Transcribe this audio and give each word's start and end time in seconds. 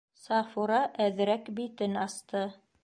Сафура 0.21 0.79
әҙерәк 1.07 1.53
битен 1.61 2.03
асты. 2.07 2.47